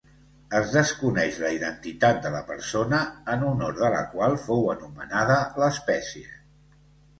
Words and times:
Es 0.59 0.69
desconeix 0.77 1.37
la 1.43 1.51
identitat 1.57 2.21
de 2.23 2.31
la 2.37 2.41
persona 2.47 3.03
en 3.35 3.45
honor 3.51 3.77
de 3.83 3.93
la 3.99 4.01
qual 4.15 4.41
fou 4.49 4.67
anomenada 4.75 5.41
l'espècie. 5.63 6.29